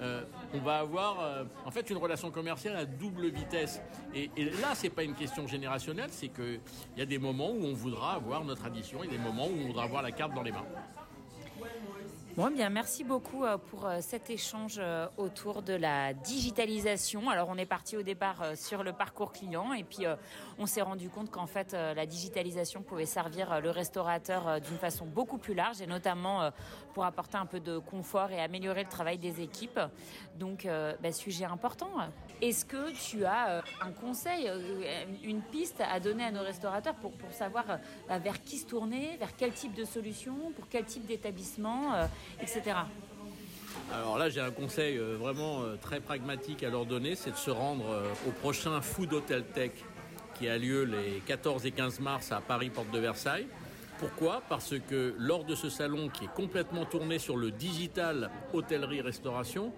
Euh, 0.00 0.24
on 0.54 0.58
va 0.58 0.78
avoir 0.78 1.20
euh, 1.20 1.44
en 1.66 1.70
fait 1.70 1.88
une 1.90 1.98
relation 1.98 2.30
commerciale 2.30 2.76
à 2.76 2.86
double 2.86 3.28
vitesse. 3.28 3.82
Et, 4.14 4.30
et 4.36 4.44
là, 4.46 4.74
c'est 4.74 4.90
pas 4.90 5.02
une 5.02 5.14
question 5.14 5.46
générationnelle, 5.46 6.10
c'est 6.10 6.28
qu'il 6.28 6.60
y 6.96 7.02
a 7.02 7.06
des 7.06 7.18
moments 7.18 7.50
où 7.50 7.64
on 7.64 7.74
voudra 7.74 8.14
avoir 8.14 8.44
notre 8.44 8.64
addition 8.64 9.04
et 9.04 9.08
des 9.08 9.18
moments 9.18 9.46
où 9.46 9.56
on 9.62 9.66
voudra 9.66 9.84
avoir 9.84 10.02
la 10.02 10.12
carte 10.12 10.34
dans 10.34 10.42
les 10.42 10.52
mains. 10.52 10.66
Bon, 12.36 12.50
bien, 12.50 12.68
merci 12.68 13.02
beaucoup 13.02 13.46
euh, 13.46 13.56
pour 13.56 13.86
euh, 13.86 14.00
cet 14.02 14.28
échange 14.28 14.74
euh, 14.78 15.06
autour 15.16 15.62
de 15.62 15.72
la 15.72 16.12
digitalisation. 16.12 17.30
Alors, 17.30 17.48
on 17.48 17.56
est 17.56 17.64
parti 17.64 17.96
au 17.96 18.02
départ 18.02 18.54
sur 18.56 18.84
le 18.84 18.92
parcours 18.92 19.32
client 19.32 19.72
et 19.72 19.84
puis 19.84 20.04
on 20.58 20.66
s'est 20.66 20.82
rendu 20.82 21.08
compte 21.08 21.30
qu'en 21.30 21.46
fait, 21.46 21.72
la 21.72 22.04
digitalisation 22.04 22.82
pouvait 22.82 23.06
servir 23.06 23.60
le 23.60 23.70
restaurateur 23.70 24.60
d'une 24.60 24.76
façon 24.76 25.06
beaucoup 25.06 25.38
plus 25.38 25.54
large 25.54 25.80
et 25.80 25.86
notamment 25.86 26.50
pour 26.92 27.04
apporter 27.04 27.36
un 27.36 27.46
peu 27.46 27.60
de 27.60 27.78
confort 27.78 28.30
et 28.30 28.40
améliorer 28.40 28.82
le 28.82 28.88
travail 28.88 29.18
des 29.18 29.40
équipes. 29.40 29.80
Donc, 30.38 30.68
bah, 31.02 31.12
sujet 31.12 31.44
important. 31.44 31.90
Est-ce 32.40 32.64
que 32.64 32.92
tu 32.92 33.24
as 33.24 33.62
un 33.80 33.92
conseil, 33.92 34.50
une 35.22 35.42
piste 35.42 35.80
à 35.80 36.00
donner 36.00 36.24
à 36.24 36.30
nos 36.30 36.42
restaurateurs 36.42 36.94
pour, 36.94 37.12
pour 37.12 37.32
savoir 37.32 37.64
vers 38.08 38.42
qui 38.42 38.58
se 38.58 38.66
tourner, 38.66 39.16
vers 39.18 39.36
quel 39.36 39.52
type 39.52 39.74
de 39.74 39.84
solution, 39.84 40.52
pour 40.54 40.68
quel 40.68 40.84
type 40.84 41.06
d'établissement 41.06 41.92
etc. 42.40 42.76
Alors 43.92 44.18
là, 44.18 44.28
j'ai 44.28 44.40
un 44.40 44.50
conseil 44.50 44.98
euh, 44.98 45.16
vraiment 45.16 45.62
euh, 45.62 45.76
très 45.80 46.00
pragmatique 46.00 46.62
à 46.64 46.70
leur 46.70 46.86
donner, 46.86 47.14
c'est 47.14 47.30
de 47.30 47.36
se 47.36 47.50
rendre 47.50 47.84
euh, 47.88 48.12
au 48.26 48.32
prochain 48.32 48.80
Food 48.80 49.12
Hotel 49.12 49.44
Tech 49.44 49.70
qui 50.34 50.48
a 50.48 50.58
lieu 50.58 50.84
les 50.84 51.22
14 51.24 51.64
et 51.66 51.70
15 51.70 52.00
mars 52.00 52.32
à 52.32 52.40
Paris, 52.40 52.68
porte 52.68 52.90
de 52.90 52.98
Versailles. 52.98 53.46
Pourquoi? 53.98 54.42
Parce 54.48 54.74
que 54.88 55.14
lors 55.18 55.44
de 55.44 55.54
ce 55.54 55.70
salon 55.70 56.08
qui 56.08 56.24
est 56.24 56.34
complètement 56.34 56.84
tourné 56.84 57.18
sur 57.18 57.36
le 57.36 57.50
digital 57.50 58.30
hôtellerie-restauration, 58.52 59.72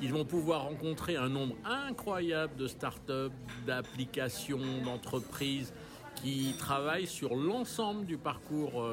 ils 0.00 0.12
vont 0.12 0.24
pouvoir 0.24 0.64
rencontrer 0.64 1.16
un 1.16 1.28
nombre 1.28 1.56
incroyable 1.64 2.54
de 2.56 2.68
start-up, 2.68 3.32
d'applications, 3.66 4.60
d'entreprises 4.84 5.72
qui 6.14 6.54
travaillent 6.58 7.08
sur 7.08 7.34
l'ensemble 7.34 8.06
du 8.06 8.16
parcours 8.16 8.86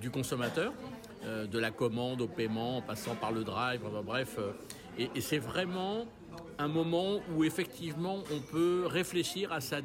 du 0.00 0.10
consommateur. 0.10 0.72
Euh, 1.24 1.46
de 1.46 1.58
la 1.58 1.72
commande 1.72 2.20
au 2.20 2.28
paiement, 2.28 2.76
en 2.76 2.82
passant 2.82 3.16
par 3.16 3.32
le 3.32 3.42
drive, 3.42 3.80
bref. 4.04 4.36
Euh, 4.38 4.52
et, 4.98 5.20
c'est 5.20 5.38
vraiment 5.38 6.06
un 6.58 6.68
moment 6.68 7.18
où 7.34 7.42
effectivement 7.42 8.18
on 8.32 8.38
peut 8.38 8.84
réfléchir 8.86 9.52
à 9.52 9.60
sa, 9.60 9.78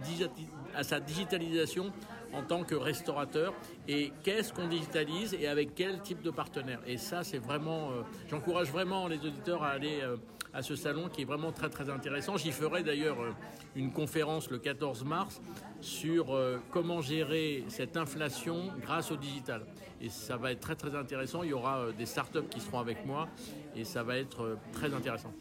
à 0.76 0.84
sa 0.84 1.00
digitalisation 1.00 1.92
en 2.34 2.44
tant 2.44 2.64
que 2.64 2.76
restaurateur 2.76 3.54
et 3.88 4.12
qu'est-ce 4.24 4.54
qu'on 4.54 4.68
digitalise 4.68 5.36
et 5.40 5.48
avec 5.48 5.74
quel 5.74 6.02
type 6.02 6.22
de 6.22 6.30
partenaire? 6.30 6.82
Et 6.86 6.98
ça, 6.98 7.24
c'est 7.24 7.40
vraiment, 7.40 7.90
euh, 7.90 8.02
j'encourage 8.30 8.72
vraiment 8.72 9.08
les 9.08 9.18
auditeurs 9.18 9.64
à 9.64 9.70
aller 9.70 10.02
à 10.54 10.62
ce 10.62 10.76
salon 10.76 11.10
qui 11.10 11.22
est 11.22 11.26
vraiment 11.26 11.52
très 11.52 11.90
intéressant. 11.90 12.38
J'y 12.38 12.52
ferai 12.52 12.84
d'ailleurs 12.84 13.20
euh, 13.22 13.32
une 13.76 13.92
conférence 13.92 14.50
le 14.50 14.60
14 14.60 15.04
mars 15.04 15.42
sur 15.82 16.36
euh, 16.36 16.60
comment 16.72 17.02
gérer 17.02 17.64
cette 17.68 17.98
inflation 17.98 18.70
grâce 18.82 19.12
au 19.12 19.18
digital. 19.18 19.66
Et 20.02 20.10
ça 20.10 20.38
va 20.38 20.52
être 20.52 20.60
très 20.60 20.76
très 20.76 20.96
intéressant. 20.96 21.44
Il 21.44 21.50
y 21.50 21.54
aura 21.54 21.92
des 21.98 22.06
startups 22.06 22.48
qui 22.50 22.60
seront 22.60 22.80
avec 22.80 23.06
moi 23.06 23.28
et 23.76 23.84
ça 23.84 24.04
va 24.04 24.18
être 24.18 24.58
très 24.74 24.94
intéressant. 24.94 25.34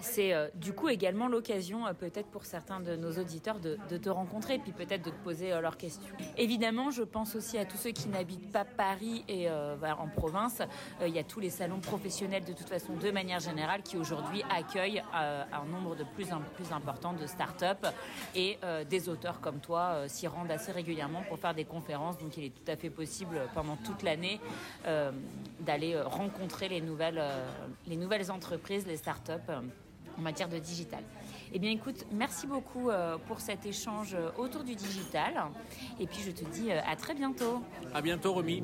C'est 0.00 0.32
euh, 0.32 0.48
du 0.54 0.72
coup 0.72 0.88
également 0.88 1.28
l'occasion, 1.28 1.86
euh, 1.86 1.92
peut-être 1.92 2.28
pour 2.28 2.44
certains 2.44 2.80
de 2.80 2.96
nos 2.96 3.12
auditeurs, 3.12 3.58
de, 3.58 3.76
te 3.96 4.08
rencontrer, 4.08 4.58
puis 4.58 4.72
peut-être 4.72 5.04
de 5.04 5.10
te 5.10 5.24
poser 5.24 5.52
euh, 5.52 5.60
leurs 5.60 5.76
questions. 5.76 6.14
Évidemment, 6.36 6.90
je 6.90 7.02
pense 7.02 7.34
aussi 7.34 7.58
à 7.58 7.64
tous 7.64 7.76
ceux 7.76 7.90
qui 7.90 8.08
n'habitent 8.08 8.52
pas 8.52 8.64
Paris 8.64 9.24
et 9.28 9.48
en 9.50 10.08
province. 10.08 10.62
Il 11.00 11.14
y 11.14 11.18
a 11.18 11.24
tous 11.24 11.40
les 11.40 11.50
salons 11.50 11.78
professionnels, 11.78 12.44
de 12.44 12.52
toute 12.52 12.68
façon, 12.68 12.94
de 12.94 13.10
manière 13.10 13.40
générale, 13.40 13.82
qui 13.82 13.96
aujourd'hui 13.96 14.42
accueillent 14.50 15.02
un 15.12 15.64
nombre 15.70 15.96
de 15.96 16.04
plus 16.04 16.32
en 16.32 16.40
plus 16.54 16.72
important 16.72 17.12
de 17.12 17.26
start-up 17.26 17.86
et 18.34 18.58
des 18.88 19.08
auteurs 19.08 19.40
comme 19.40 19.60
toi 19.60 20.08
s'y 20.08 20.26
rendent 20.26 20.50
assez 20.50 20.72
régulièrement 20.72 21.22
pour 21.28 21.38
faire 21.38 21.54
des 21.54 21.64
conférences. 21.64 22.18
Donc, 22.18 22.36
il 22.36 22.44
est 22.44 22.50
tout 22.50 22.70
à 22.70 22.76
fait 22.76 22.90
possible 22.90 23.40
pendant 23.54 23.76
toute 23.76 24.02
l'année 24.02 24.40
d'aller 25.60 26.00
rencontrer 26.00 26.68
les 26.68 26.80
nouvelles, 26.80 27.22
les 27.86 27.96
nouvelles 27.96 28.30
entreprises, 28.30 28.86
les 28.86 28.96
start-up 28.96 29.42
en 30.18 30.22
matière 30.22 30.48
de 30.48 30.58
digital. 30.58 31.02
Eh 31.52 31.58
bien 31.58 31.70
écoute, 31.70 32.06
merci 32.12 32.46
beaucoup 32.46 32.90
euh, 32.90 33.18
pour 33.26 33.40
cet 33.40 33.66
échange 33.66 34.14
euh, 34.14 34.30
autour 34.38 34.64
du 34.64 34.74
digital. 34.74 35.34
Et 36.00 36.06
puis 36.06 36.22
je 36.24 36.30
te 36.30 36.44
dis 36.50 36.70
euh, 36.70 36.80
à 36.86 36.96
très 36.96 37.14
bientôt. 37.14 37.62
À 37.94 38.00
bientôt 38.00 38.32
Romy. 38.32 38.62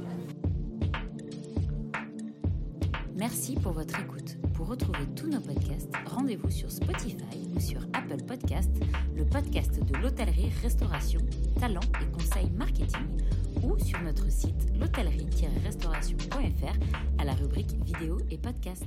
Merci 3.14 3.54
pour 3.56 3.72
votre 3.72 3.98
écoute. 4.00 4.36
Pour 4.54 4.68
retrouver 4.68 5.06
tous 5.16 5.28
nos 5.28 5.40
podcasts, 5.40 5.92
rendez-vous 6.06 6.50
sur 6.50 6.70
Spotify 6.70 7.48
ou 7.54 7.60
sur 7.60 7.80
Apple 7.92 8.22
Podcasts, 8.26 8.80
le 9.14 9.24
podcast 9.24 9.80
de 9.82 9.96
l'hôtellerie, 9.98 10.50
restauration, 10.62 11.20
talent 11.60 11.80
et 12.00 12.06
conseils 12.12 12.50
marketing, 12.50 13.06
ou 13.62 13.78
sur 13.78 14.00
notre 14.02 14.30
site 14.30 14.72
l'hôtellerie-restauration.fr 14.78 16.76
à 17.18 17.24
la 17.24 17.34
rubrique 17.34 17.72
vidéo 17.84 18.18
et 18.30 18.38
podcasts. 18.38 18.86